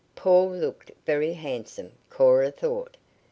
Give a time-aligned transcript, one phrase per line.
[0.15, 2.97] Paul looked very handsome, Cora thought.